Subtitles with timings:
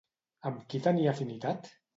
[0.49, 1.75] Amb qui tenia afinitat?